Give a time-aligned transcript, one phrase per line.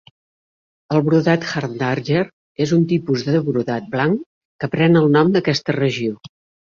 [0.95, 2.23] El brodat Hardarnger
[2.67, 4.25] és un tipus de brodat blanc
[4.65, 6.17] que pren el nom d'aquesta regió.